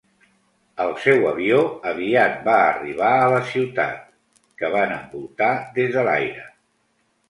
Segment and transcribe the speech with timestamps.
[0.85, 1.59] El seu avió
[1.91, 4.03] aviat va arribar a la ciutat,
[4.61, 6.53] que van envoltar des de l'aire.